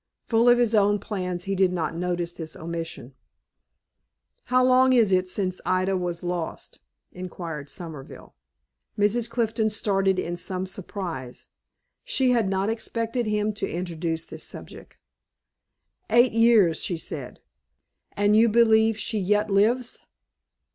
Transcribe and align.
Full 0.23 0.49
of 0.49 0.57
his 0.57 0.73
own 0.73 0.97
plans, 0.97 1.43
he 1.43 1.53
did 1.55 1.71
not 1.71 1.95
notice 1.95 2.33
this 2.33 2.55
omission. 2.55 3.13
"How 4.45 4.65
long 4.65 4.93
is 4.93 5.11
it 5.11 5.29
since 5.29 5.61
Ida 5.63 5.95
was 5.95 6.23
lost?" 6.23 6.79
inquired 7.11 7.69
Somerville. 7.69 8.33
Mrs. 8.97 9.29
Clifton 9.29 9.69
started 9.69 10.17
in 10.17 10.37
some 10.37 10.65
surprise. 10.65 11.45
She 12.03 12.31
had 12.31 12.49
not 12.49 12.67
expected 12.67 13.27
him 13.27 13.53
to 13.53 13.69
introduce 13.69 14.25
this 14.25 14.43
subject. 14.43 14.97
"Eight 16.09 16.31
years," 16.31 16.81
she 16.81 16.97
said. 16.97 17.39
"And 18.13 18.35
you 18.35 18.49
believe 18.49 18.97
she 18.97 19.19
yet 19.19 19.51
lives?" 19.51 20.01